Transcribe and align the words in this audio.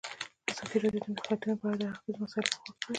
ازادي 0.51 0.77
راډیو 0.83 1.03
د 1.05 1.17
اقلیتونه 1.21 1.55
په 1.61 1.65
اړه 1.69 1.77
د 1.79 1.81
هر 1.85 1.91
اړخیزو 1.93 2.21
مسایلو 2.25 2.61
پوښښ 2.63 2.75
کړی. 2.79 2.87